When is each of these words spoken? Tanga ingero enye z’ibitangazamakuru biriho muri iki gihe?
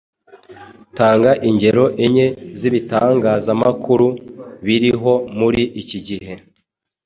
Tanga 0.97 1.31
ingero 1.49 1.85
enye 2.05 2.27
z’ibitangazamakuru 2.59 4.07
biriho 4.65 5.13
muri 5.39 5.63
iki 5.81 5.99
gihe? 6.07 6.33